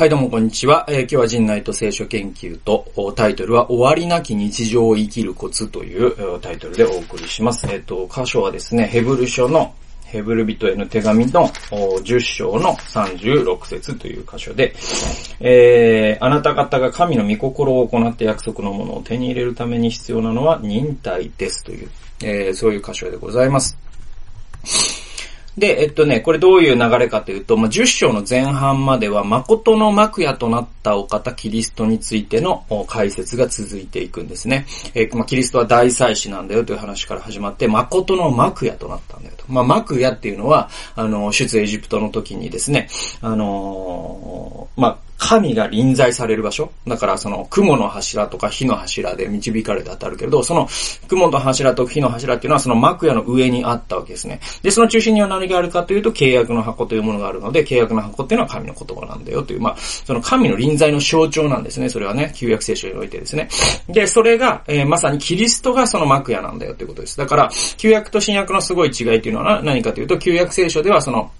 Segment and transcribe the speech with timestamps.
[0.00, 0.86] はい、どうもこんにちは。
[0.88, 2.86] えー今日は人内と聖書研究と、
[3.16, 7.66] タイトルは終わりなき日常を生きるコツというタイトルでお送りします。
[7.70, 9.74] えっ、と、箇所はですね、ヘブル書の
[10.06, 14.74] ヘブル人への手紙の10章の36節という箇所で、
[15.38, 21.90] えーあなた方が神の御心を行って約束のものを手に入れるために必要なのは忍耐ですという、
[22.22, 23.89] えーそういう箇所でございます。
[25.58, 34.66] で、えっとね、これどういう流れかというと、まあ、10章の前半までは、誠の幕屋となったお方、キリストについての解説が続いていくんですね。
[34.94, 39.44] えーまあ、キリストは大祭司なんだよという話から始まって、誠の幕屋となったんだよと。
[39.48, 42.88] まあ、幕屋っていうのは、あの、出エジプトの時にですね、
[43.20, 46.72] あのーまあ、神が臨在される場所。
[46.88, 50.66] だからその雲の柱とか火の柱で導かれたってあるけれど、その
[51.08, 54.40] 雲の柱と火の柱っていうのはその幕屋の上にあったわけですね。
[54.62, 61.90] で、その中心には何があるかというと契約の箱というものがあるので、契約の箱っていうのは神の言葉なんだよという、まあ、その神の臨在の象徴なんですね。
[61.90, 63.50] それはね、旧約聖書においてですね。
[63.88, 67.18] で、それが、えーまさにキリストがその幕屋なんだよということです。
[67.18, 71.30] だから、旧約と新約のすごい違いっていうのは何かというと、旧約聖書ではその、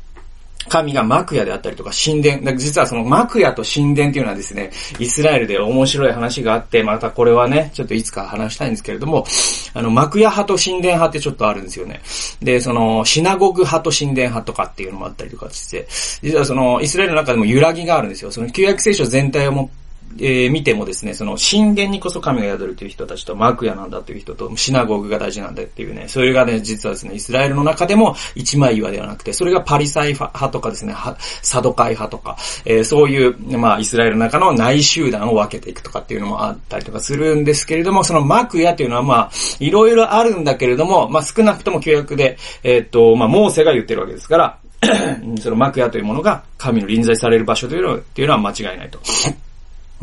[0.69, 2.43] 神が幕屋であったりとか神殿。
[2.43, 9.25] か実はその幕屋と神殿っていうのはですね、イスラエルで面白い話があって、またこれはね、ちょっといつか話したいんですけれども、
[9.73, 12.01] あの、幕屋派と神殿派ってちょっとあるんですよね。
[12.43, 15.87] で、その、シナゴグ派と神殿派とかっていうのもあったりとかして、
[16.23, 18.31] 実はその、イスラエルの中でも揺らぎがあるんですよ。
[18.31, 19.71] その旧約聖書全体をも
[20.19, 30.95] えー見てもですね、その神殿にこそ神が宿るという人たちと、幕屋なんだという人と、シナゴーグが大事なんだっていうね、それがね、実はですね、イスラエルの中でも一枚岩ではなくて、それがパリサイ派とかですね、
[31.43, 44.59] サドカイ派とか、えーそういう、まあ、イスラエルの中の内集団を分けていくとかっていうのもあったりとかするんですけれども、その幕屋というのはまあ、いろいろあるんだけれども、まあ、少なくとも旧約で、えーっと、まあ、モーセが言ってるわけですから、
[45.41, 48.99] その幕屋というものが神の臨在される場所というのは間違いないと。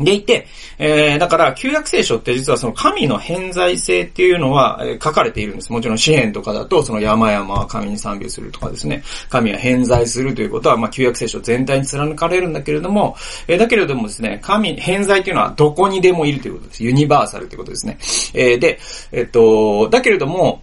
[0.00, 0.46] でいて、
[0.78, 5.72] えー、だから、旧約聖書って実はその神の偏在性っていうのは、え書かれているんです。
[5.72, 16.84] もちろん詩篇とかだと、その山々は神に賛美するとかですね、神は偏在するということは、まあ、旧約聖書全体に貫かれるんだけれども、えーだけれどもですね、神、偏在っていうのはどこにでもいるということです。
[16.84, 17.98] ユニバーサルということですね。
[18.34, 18.78] えーで、
[19.10, 20.62] えっと、だけれども、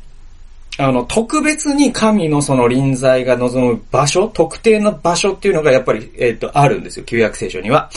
[0.78, 7.90] あの、特別に神のその臨在が望む場所、特定の場所っていうのがやっぱり、えっ、と、あるんですよ、旧約聖書には。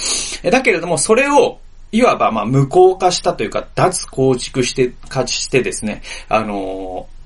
[0.45, 1.59] だけれども、それを、
[1.91, 7.19] いわば、まあ、無効化したというか、脱構築して、化してですね、あのー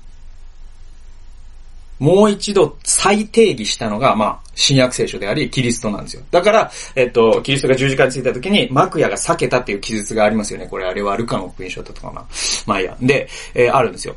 [1.99, 6.23] もう一度再定義したのが、まあ、新約聖書であり、キリストなんですよ。
[6.31, 10.67] だから、えっと、キリストが十字架についた時に、幕屋が避けたっていう記述がありますよね。
[10.67, 12.25] これ、あれはルカの福音書だったかな。
[12.65, 12.97] まあいいや。
[13.01, 14.15] で、えーあるんですよ。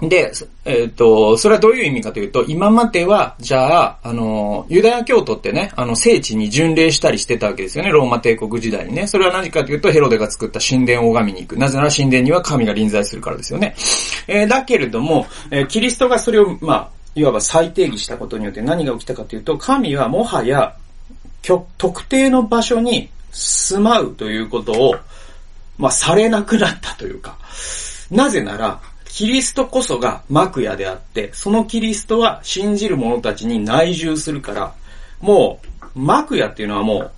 [0.00, 0.30] で、
[0.66, 9.06] えっ、と、それはどういう意味かというと、今までは、じゃあ、あの、ユダヤ教徒ってね、あの、聖地に巡礼したりしてたわけですよね、ローマ帝国時代にね。
[9.06, 11.58] それは何かというと、ヘロデが作った神殿を拝みに行く。
[11.58, 13.74] なぜなら神殿には神が臨在するからですよね。
[14.28, 20.76] えーだけれども、えーキリストがそれを、まあ、いわば再定義したことによって何が起きたかというと、神はもはや、
[21.40, 24.96] 極特定の場所に住まうということを、
[25.78, 27.38] まあ、されなくなったというか、
[28.10, 28.80] なぜなら、
[29.16, 34.74] キリストこそが幕屋であって、そのキリストは信じる者たちに内住するから、
[35.22, 35.58] も
[35.94, 37.10] う、幕屋っていうのはもう、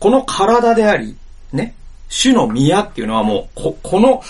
[0.00, 1.16] この体であり、
[1.52, 1.76] ね、
[2.08, 4.20] 主の宮っていうのはもう、こ、この、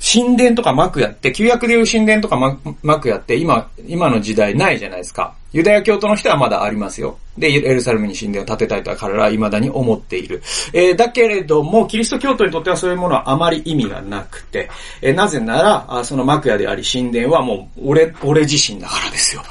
[0.00, 5.34] 神殿とか幕屋って、旧約でいう神殿とか幕幕屋って今、今の時代ないじゃないですか。
[5.56, 7.16] ユダヤ教徒の人はまだありますよ。
[7.38, 10.42] で、エルサレムに神殿を建てたいとは彼らは未だに思っている。
[10.74, 14.68] えーだけれども、キリスト教徒にとってはそういうものはあまり意味がなくて、
[15.00, 19.42] えーなぜなら、あその幕屋であり神殿はもう、俺、俺自身だからですよ。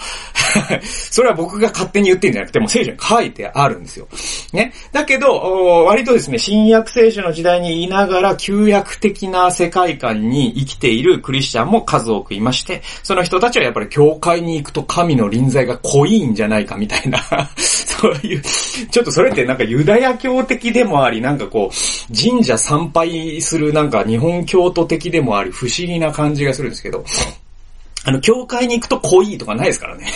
[0.83, 4.07] それは僕が勝手に言ってんじゃなくて、もう聖書に書いてあるんですよ。
[4.53, 4.73] ね。
[4.91, 17.19] だけど、割とですね、新約聖書の時代にいながら、旧約的な世界観に生きているクリスチャンも数多くいまして、その人たちはやっぱり教会に行くと神の臨在が濃いんじゃないかみたいな、
[17.55, 27.05] そういう、ちょっとそれってなんかユダヤ教的でもあり、なんかこう、神社参拝するなんか日本教徒的でもあり、不思議な感じがするんですけど、
[28.03, 30.11] あの、教会に行くと濃いとかないですからね。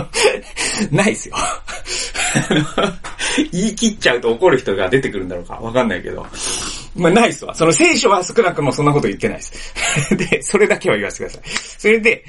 [0.90, 1.36] ないですよ。
[3.52, 6.26] 言い切っちゃうと怒る人が出てくるんだろうかわかんないけど。
[6.96, 7.54] まあ、ないっすわ。
[7.54, 9.52] その聖書は少なくもそんなこと言ってないです。
[10.16, 11.42] で、それだけは言わせてください。
[11.78, 12.24] それで、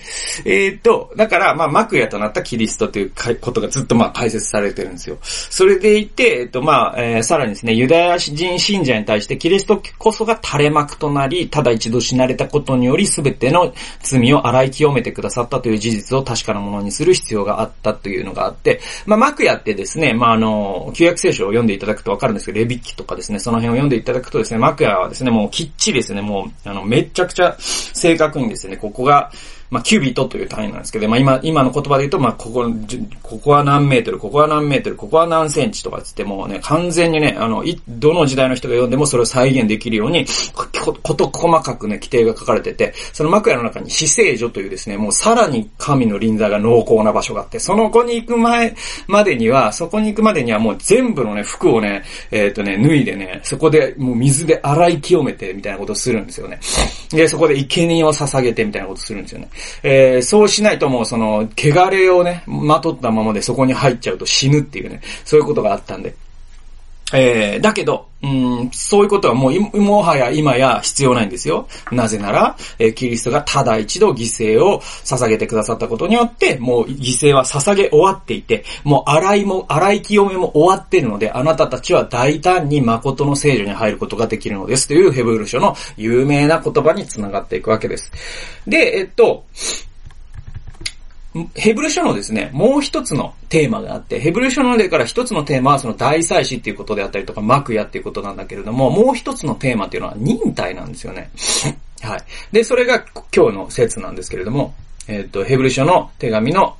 [0.46, 5.18] えー、っと、だから、まあ、幕屋となったキリストということがずっとまあ解説されてるんですよ。
[5.22, 29.32] それでいて、えっと、まあ、えー、さらにですね、ユダヤ人信者に対してキリストこそが垂れ幕となり、ただ一度死なれたことにより全ての罪を洗い清めてくださったという事実を確かなものにする必要があったというのがあって、まあ、幕屋ってですね、まあ、あの、旧約聖書を読んでいただくとわかるんですけど、レビッキとかですね、その辺を読んでいただくとですね、幕屋はですね、もうきっちりですね、もう、あの、めちゃくちゃ正確にですね、ここが、
[29.70, 32.66] まあ、キュービットという単位なんですけど、まあ、今、今の言葉で言うと、まあ、ここ、
[33.24, 40.26] ここは何メートル、ここは何メートル、ここは何センチとかつってもうね、完全にね、あの、い、どの時代の人が読んでもそれを再現できるように、
[40.84, 48.76] こと細かくね、規定が書かれてて、その枕の中に死聖所というですね、もうさらに神の臨在が濃厚な場所があって、その子に行く前
[49.08, 56.60] までには、そこに行くまでにはもう全部のね、服をね、えっ、ー、とね、脱いでね、そこでもう水で洗い清めてみたいなことをするんですよね。
[57.10, 59.50] で、そこで生贄を捧げてみたいなことをするんですよね。
[59.84, 66.16] えーそうしないともうその、汚れをね、まとったままでそこに入っちゃうと死ぬっていうね、そういうことがあったんで。
[67.14, 71.68] えー、だけど、うん、そういうことはもう、もはや今や必要ないんですよ。
[71.92, 88.12] なぜなら、えー、キリストがただ一度犠牲を捧げてくださったことによって、もう犠牲は捧げ終わっていて、もう洗いも、洗い清めも終わっているので、あなたたちは大胆に誠の聖女に入ることができるのですというヘブル書の有名な言葉につながっていくわけです。
[88.66, 89.46] で、えっと、
[91.54, 101.30] ヘブル書のですね、もう一つのテーマがあって、ヘブル書の中から一つのテーマはその大祭司っていうことであったりとか、幕屋っていうことなんだけれども、もう一つのテーマっていうのは忍耐なんですよね。
[102.02, 102.24] はい。
[102.54, 103.04] で、それが
[103.36, 104.74] 今日の説なんですけれども、
[105.08, 106.78] えっ、ー、と、ヘブル書の手紙の、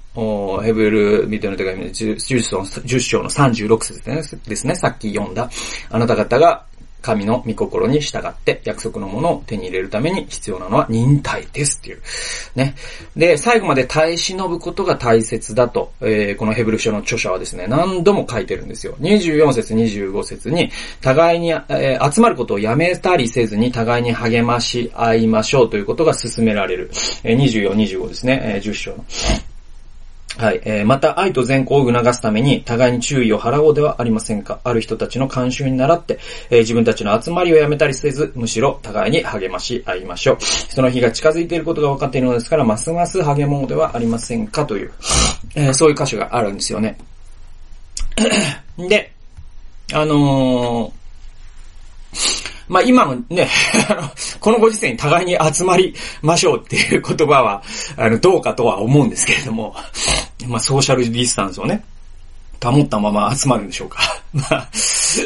[0.64, 5.50] ヘブルビデオの手紙の 10, 章の10章の36節ですね、さっき読んだ。
[5.90, 6.64] あなた方が
[7.06, 12.02] 神の御心に従って約束のものを手に入れるために必要なのは忍耐ですっていう。
[12.56, 12.74] ね。
[13.16, 18.96] で、最後まで耐え忍ぶことが大切だと、えー、このヘブル書の著者はですね、何度も書いてるんですよ。
[19.02, 26.90] 24節、25節に、互いに、えー、集まることをやめたりせずに互いに励まし合いましょうということが進められる。
[27.24, 29.06] えー、24、25ですね、えー、10章の。
[30.38, 30.62] はい。
[30.66, 34.60] えー、また、愛と善行を促すために、互いに注意を払おうではありませんか？
[34.66, 40.38] ある人たちの慣習に倣って、えー、自分たちの集まりをやめたりせず、むしろ互いに励まし合いましょう。
[40.42, 44.66] その日が近づいていることが分かっているのですから、ますます励もうではありませんか？
[44.66, 44.92] という、
[45.56, 46.98] えー、そういう箇所があるんですよね。
[48.78, 49.14] で、
[49.94, 50.92] あのー
[52.68, 53.48] まあ今のね、
[54.46, 57.64] このご時世に互いに集まりましょうっていう言葉は、
[57.98, 59.76] あの、どうかとは思うんですけれども、
[60.48, 61.84] まあソーシャルディスタンスをね、
[62.72, 64.00] 保ったまま集まるんでしょうか。
[64.36, 64.70] まあ、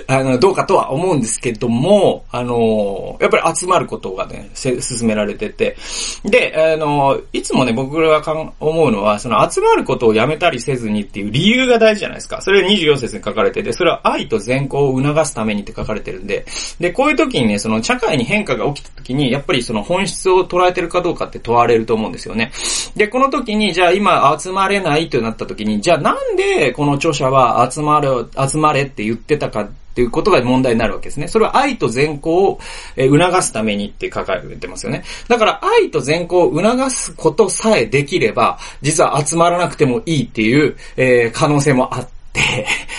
[0.07, 5.77] あの、どうかとは思うんですけども、あの、やっぱり集まることがね、進められてて、
[6.23, 8.21] で、あの、いつもね、僕が
[8.59, 12.41] 思うのは、その集まることをやめたりせずにっていう理由が大事じゃないですか。
[12.41, 16.45] それ24節に書かれてて、それは愛と善行を促すためにって書かれてるんで、
[16.79, 22.51] で、こういう時にね、その社会に変化が起きた時に、やっぱりその本質を捉えてるかどうかって問われると思うんですよね。
[22.95, 28.09] で、この時に、じゃあ今集まれないとなった時に、じゃあなんでこの著者は集まれ、
[28.49, 31.27] 集まれって言ってたかっていうことが問題になるわけですね。
[31.27, 32.59] それは愛と善行を
[32.97, 35.03] 促すためにって書かれてますよね。
[35.27, 42.18] だから愛と善行を促すことさえできれば、実は集まらなくてもいいっていう、えー、可能性もあって、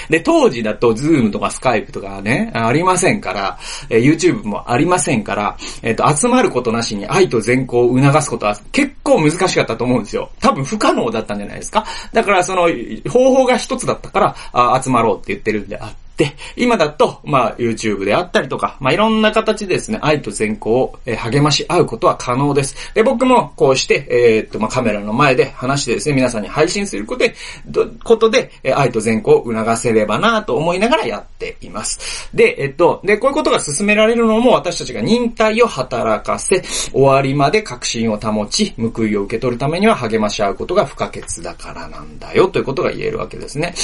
[0.08, 3.58] で、当時だと、ズームとかスカイプとかね、ありませんから、
[3.88, 10.30] えー、YouTube もありませんから、えっ、ー、と、集まることなしに愛と善行を促すことは結構難しかったと思うんですよ。
[10.40, 11.86] 多分不可能だったんじゃないですか。
[12.12, 12.68] だから、その、
[13.08, 16.09] 方法が一つだったから、あ集まろうって言ってるんであって、
[16.56, 22.94] 今だと、まあ、YouTube であったりとか、まあ、いろんな形でですね、愛と善行を、励まし合うことは可能です。
[22.94, 27.34] で、僕もこうして、えー、っと、まあ、カメラの前で話してですね、皆さんに配信することで、
[28.04, 32.28] ことで、愛と善行を促せればなと思いながらやっています。
[32.34, 36.62] で、えっと、で、こういうことが進められるのも私たちが忍耐を働かせ、
[36.92, 43.74] 終わりまで確信を保ち、報いを受け取るためには励まし合うことが不可欠だからなんだよということが言えるわけですね。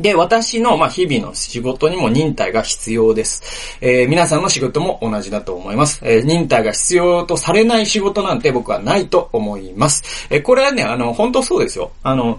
[0.00, 3.78] で、私の、ま日々の仕事にも忍耐が必要です。
[3.80, 6.00] えー、皆さんの仕事も同じだと思います。
[6.02, 10.26] えー、忍耐が必要とされない仕事なんて僕はないと思います。
[10.30, 11.92] えー、これはね、あの、本当そうですよ。
[12.02, 12.38] あの、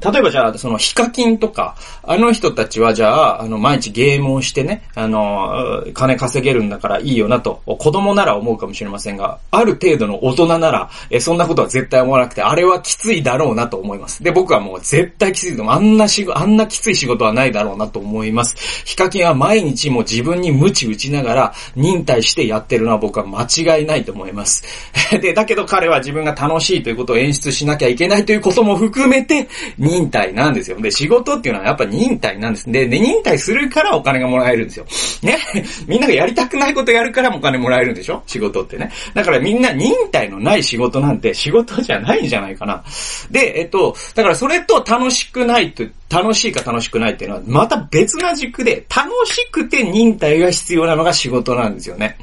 [0.00, 14.22] 例えばじゃあ、そのヒカキンとか、あの人たちはじゃあ、あの、毎日ゲームをしてね、あの、金稼げるんだからいいよなと、子供なら思うかもしれませんが、ある程度の大人なら、えそんなことは絶対思わなくて、あれはきついだろうなと思います。
[14.22, 15.70] で、僕はもう絶対きついと。
[15.70, 18.56] あんな仕事、あんなきつい仕事はないだろうなと思います。
[18.86, 24.64] ヒカキンは毎日もう自分に鞭打ちながら、忍耐してやってるのは僕は間違いないと思います。
[25.20, 29.48] で、だけど彼は自分が楽しいということを演出しなきゃいけないということも含めて、
[29.82, 30.80] 忍耐なんですよ。
[30.80, 32.70] で、仕事っていうのはやっぱ忍耐なんです。
[32.70, 34.86] で、で忍耐するからお金がもらえるんですよ。
[35.22, 35.38] ね？
[35.88, 38.22] みんながやりたくないことやるからもお金もらえるんでしょ？
[38.26, 38.92] 仕事ってね。
[39.12, 42.84] だからみんな忍耐のない仕事なんて仕事じゃないんじゃないかな。
[43.32, 52.18] で、えっと、だからそれと楽しくないと、楽しいか楽しくないっていうのは、また別な軸で、楽しくて忍耐が必要なのが仕事なんですよね。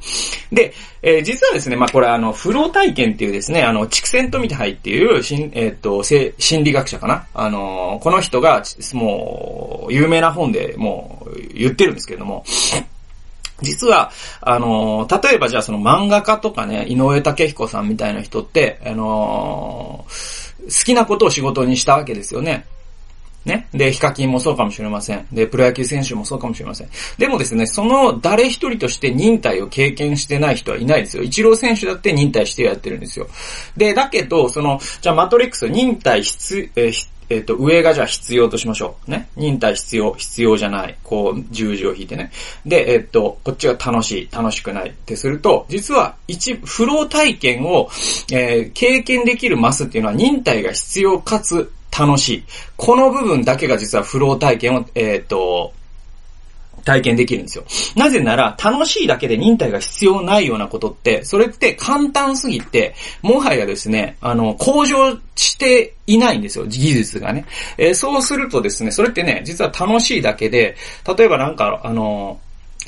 [0.51, 6.29] で、えー、実はですね、まあ、これあの、フロー体験っていうですね、あの、畜生富ハイっていう、しん、えっ、と、心
[6.63, 7.25] 理学者かな？
[7.33, 12.43] あのー、この人が、もう、有名な本でもう言ってるんですけれども、
[13.61, 20.05] 実は、あの、例えばじゃあその漫画家とかね、井上武彦さんみたいな人って、あの、好
[20.85, 22.65] きなことを仕事にしたわけですよね。
[23.45, 23.67] ね。
[23.73, 25.25] で、ヒカキンもそうかもしれません。
[25.31, 26.89] で、プロ野球選手もそうかもしれません。
[27.17, 31.23] でもですね、その誰一人として忍耐を経験してない人はいないですよ。
[31.23, 33.27] イチロー選手だって忍耐してやってるんですよ。
[33.77, 39.11] で、だけど、その、じゃあマトリックス忍耐必、えー、えっ、と、上がじゃあ必要としましょう。
[39.11, 39.29] ね。
[39.35, 40.97] 忍耐必要、必要じゃない。
[41.03, 42.31] こう、十字を引いてね。
[42.65, 47.87] で、えっ、と、こっちが楽しい、楽しくないってすると、実は、一、フロー体験を、
[48.31, 52.43] えー、経験できるマスっていうのは忍耐が必要かつ楽しい。
[52.77, 55.73] この部分だけが実はフロー体験を、えっ、ー、と、
[56.85, 57.65] 体験できるんですよ。
[57.95, 67.45] なぜなら、楽しいだけで忍耐が必要ないようなことって、それって簡単すぎて、もはやですね、あの、向上していないんですよ、技術がね。
[67.77, 70.75] えー、そうするとですね、それってね、実は楽しいだけで、
[71.17, 72.39] 例えばなんか、あの、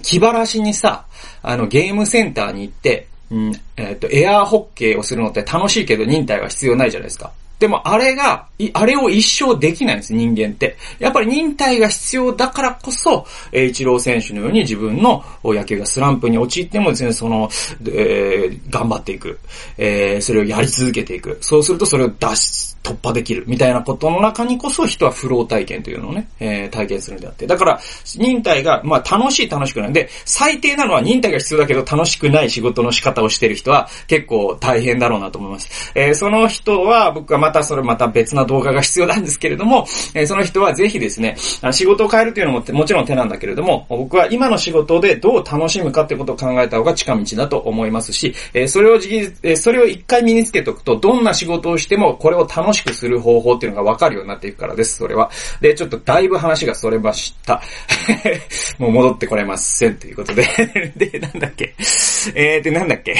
[0.01, 1.05] 気晴らしにさ、
[1.41, 7.31] あの、ゲームセンターに行って、うん、えっ、ー、と、エアーホッケーをするのって楽しいけど忍耐が必要ないじゃないですか。
[7.61, 10.77] でもあれが、あれを一生できないんです、人間って。
[10.97, 17.47] やっぱり忍耐が必要だからこそ、えー、イチロー選手のように自分の野球がスランプに陥ってもですね、その、
[17.85, 19.39] えー、頑張っていく。
[19.77, 21.37] えー、それをやり続けていく。
[21.41, 23.43] そうするとそれを脱出、突破できる。
[23.47, 27.45] みたいなことの中にこそ人はフロー体験というのをね、えー、体験するんであって。
[27.45, 29.93] だから、忍耐が、まあ楽しい楽しくない。
[29.93, 35.91] で、最低なのは忍耐が必要だけど楽しくない仕事の仕方をしてる人は結構大変だろうなと思います。
[35.93, 41.35] えー、その人は僕はままたそれまた別な動画が必要なんですけれども、えー、その人はぜひですね、
[41.71, 48.99] 仕事を変えるというのももちろん手なんだけれども、僕は今の仕事でどう楽しむかってことを考えた方が近道だと思いますし、えー、それを、
[49.43, 55.29] え、それを一回身につけておくと、どんな仕事をしてもこれを楽しくする方法っていうのがわかるようになっていくからです、それは。
[55.59, 57.61] で、ちょっとだいぶ話がそれました。
[58.79, 60.43] もう戻ってこれませんということで
[60.95, 61.75] で、なんだっけ。
[62.33, 63.15] えー、で、なんだっけ。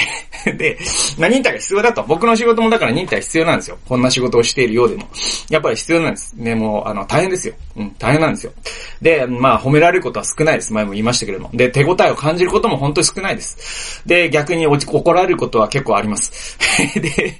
[0.57, 0.77] で、
[1.17, 2.03] まあ、忍耐が必要だと。
[2.03, 3.77] 僕の仕事もだから忍耐必要なんですよ。
[3.87, 5.07] こんな仕事をしているようでも。
[5.49, 6.33] やっぱり必要なんです。
[6.33, 7.53] ね、もう、あの、大変ですよ。
[7.75, 8.53] うん、大変なんですよ。
[9.01, 10.73] で、まあ、褒められることは少ないです。
[10.73, 11.49] 前も言いましたけれども。
[11.53, 14.01] で、手応えを感じることも本当に少ないです。
[14.05, 16.57] で、逆に怒られることは結構あります。
[16.99, 17.37] で、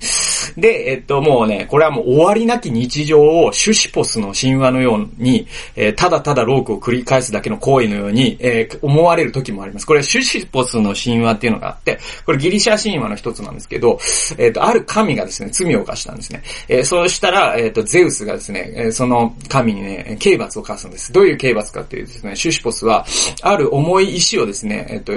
[0.57, 9.85] で、えっと、もうね、これはもう終わりなき日常をシュシポスの神話のように、えー、ただただロークを繰り返すだけの行為のように、えー、思われる時もあります。
[9.85, 13.99] これシュシポスの神話っていうのがあって、これギリシャ神話の一つなんですけど、
[14.37, 16.43] えっと、ある神がですね、罪を犯したんですね。
[16.67, 21.11] えー、そうしたら、えっと、ゼウスがですね、えその神にね、刑罰を課すんです。
[21.11, 23.05] どういう刑罰かっていうですね、シュシポスは、
[23.41, 25.13] ある重い石をですね、えっと、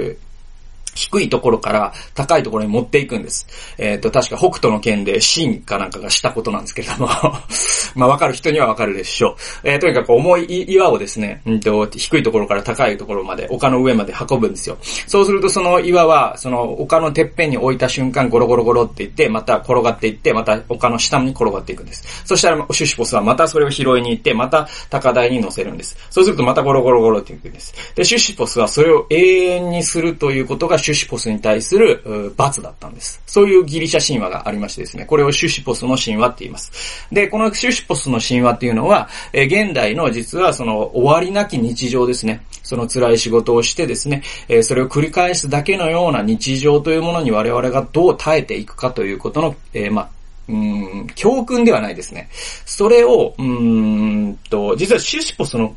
[0.95, 3.47] 低いところから高いところに持っていくんです。
[3.77, 7.07] えっ、ー、と、確か北斗の剣でシかなんかがしたことなんですけれども
[7.95, 9.35] まあわかる人にはわかるでしょう。
[9.63, 14.77] えー、とにかく重い岩をですね、うんと、低いところから高いところまで、丘の上まで運ぶんですよ。
[15.07, 22.23] そうするとその岩は、その丘のてっぺんに置いた瞬間ゴロゴロゴロっていって、また転がっていって、また丘の下に転がっていくんです。
[22.25, 25.97] そしたらシュシュポスはまたそれを拾いに行って、また高台に乗せるんです。
[26.09, 27.73] そうするとまたゴロゴロゴロっていくんです。
[27.95, 33.19] で、シュシュポスはそれを永遠にするということがシュシポスに対する罰だったんです。
[33.25, 36.71] そういうギリシャ神話がありましてですね、これをシュシポスの神話って言います。
[37.11, 42.45] で、このシュシポスの神話っていうのは、え現代の実はその終わりなき日常ですね。
[42.61, 50.09] その辛い仕事をしてですね、えそれを繰り返すだけのような日常というものに我々がどう耐えていくかということの、えー、まあ、
[50.47, 52.29] うん、教訓ではないですね。
[52.65, 55.75] それを、うんと、実はシュシポスの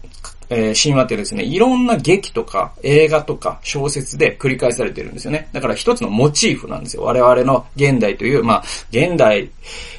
[0.51, 5.49] えー、神話ってですね、いろんな劇とか映画とか小説で繰り返されてるんですよね。
[5.53, 7.03] だから一つのモチーフなんですよ。
[7.03, 9.51] 我々の現代という、まあ、現代、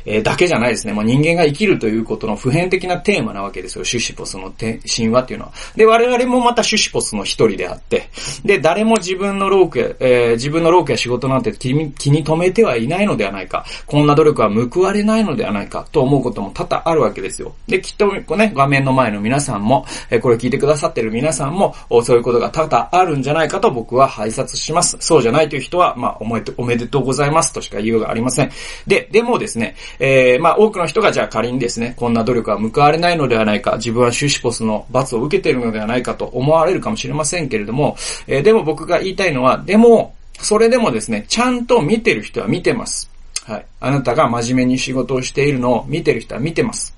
[0.06, 0.94] えー、だけじゃないですね。
[0.94, 3.86] もう人間が生きるということの普遍的なテーマなわけですよ。
[3.86, 5.51] シュシポスの神話っていうのは。
[5.75, 8.10] で、我々もまたシュシポスの一人であって、
[8.44, 13.65] で、誰も自分の労苦や、えー、自分の労苦や仕事なんて気に気に留めてはいないのではないか。
[13.86, 17.53] こんな努力は報われないのではないかと思うことも多々あるわけですよ。
[17.68, 24.98] で、きっとね、画面の前の皆さんも、えー、これ聞いてくださってる皆さんも、そういうことが多々あるんじゃないかと僕は拝察します。
[25.00, 26.25] そうじゃないという人は、まあ、お
[26.65, 28.51] めでとうございますとしか言いようがありません。
[28.88, 37.96] で、でもですね、えー、まあ、多くの人がじゃあ仮にですね、こんな努力は報われないのではないか、自分はシュシポスの罰を受けているのではないかと思われるかもしれませんけれども、
[38.27, 43.10] えー、でも僕が言いたいのは、でも、それでもですね、ちゃんと見てる人は見てます。
[43.46, 43.65] はい。
[43.79, 46.96] あなたが真面目に仕事をしているのを見てる人は見てます。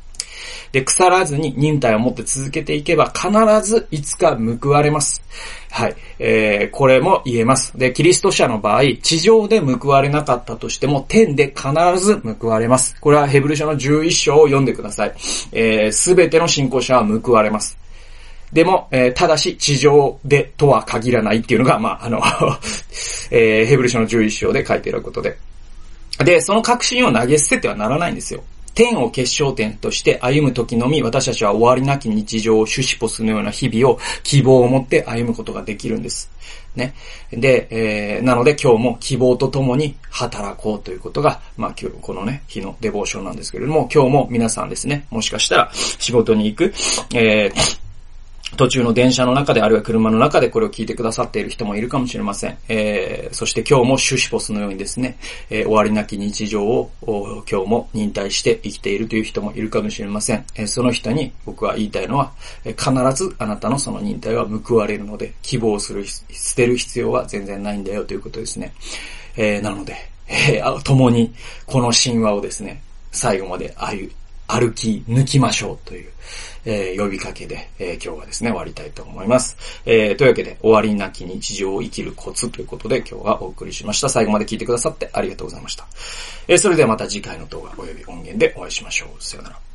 [0.71, 3.29] で、腐らずに忍耐を持って続けていけば必
[3.69, 5.21] ずいつか報われます。
[5.69, 5.95] はい。
[6.19, 7.77] えー、これも言えます。
[7.77, 11.69] で、キリスト者の場合、地上で報われなかったとしても、天で必
[11.99, 12.95] ず報われます。
[12.99, 15.13] これはヘブル書の11章を読んでください。
[15.51, 17.77] えー、すべての信仰者は報われます。
[18.51, 22.21] でも、えー、ただし地上でとは限らないっていうのが、まあ、あの
[23.31, 25.37] えー、ヘブル書の11章で書いていることで。
[26.19, 28.43] で、その確信を投げ捨ててはならないんですよ。
[28.73, 36.31] 天を結晶点として歩む時のみ私たちは終わりなき日常をシュシポスのような日々を希望を持って歩むことができるんです。
[36.75, 36.93] ね。
[37.31, 46.73] で、えー、なので今日も希望とともに働こうということが、まあ今日このね、日のデボーションなんですけれども、今日も皆さんですね、もしかしたら仕事に行く、
[47.13, 47.80] えー、
[48.57, 52.57] 途中の電車の中で、あるいは車の中でこれを聞いてくださっている人もいるかもしれません。
[52.67, 55.17] えー、そして今日もシュシポスのようにですね、
[55.49, 60.45] えー、終わりなき日常を今日も忍耐して生きているという人もいるかもしれません。
[60.55, 62.31] えー、その人に僕は言いたいのは、
[62.65, 68.73] え必ずあなたのその忍耐は報われるので、希望する、捨てる必要は全然ないんだよということですね。
[69.37, 69.95] えー、なので、
[70.27, 71.33] えー、共に
[71.65, 72.81] この神話をですね、
[73.11, 74.09] 最後まで歩、
[74.51, 76.11] 歩き抜きましょうという、
[76.65, 79.55] えー、呼びかけで、えー、今日はですね、終わりたいと思います。
[79.85, 84.09] えー、というわけで、終わりなき日常を生きるコツということで今日はお送りしました。
[84.09, 85.87] 最後まで聞いてくださってありがとうございました。
[86.47, 89.23] え、それではまた次回の動画及び音源でお会いしましょう。
[89.23, 89.70] さよなら。